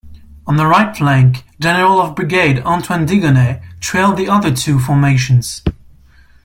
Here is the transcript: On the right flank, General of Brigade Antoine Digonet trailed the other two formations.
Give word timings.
On 0.47 0.55
the 0.57 0.65
right 0.65 0.97
flank, 0.97 1.43
General 1.59 2.01
of 2.01 2.15
Brigade 2.15 2.63
Antoine 2.65 3.05
Digonet 3.05 3.61
trailed 3.81 4.17
the 4.17 4.27
other 4.29 4.51
two 4.51 4.79
formations. 4.79 5.61